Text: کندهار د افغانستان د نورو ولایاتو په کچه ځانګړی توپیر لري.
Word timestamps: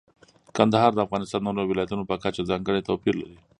کندهار 0.57 0.91
د 0.93 0.99
افغانستان 1.05 1.41
د 1.41 1.45
نورو 1.47 1.69
ولایاتو 1.69 2.07
په 2.11 2.15
کچه 2.23 2.41
ځانګړی 2.49 2.85
توپیر 2.89 3.15
لري. 3.21 3.37